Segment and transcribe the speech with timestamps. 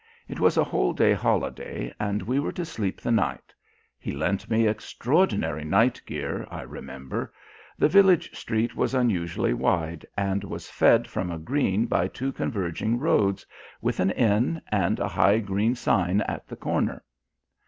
[0.27, 3.53] It was a whole day holiday, and we were to sleep the night;
[3.99, 7.31] he lent me extraordinary night gear, I remember.
[7.77, 12.97] The village street was unusually wide, and was fed from a green by two converging
[12.97, 13.45] roads,
[13.79, 17.03] with an inn, and a high green sign at the corner.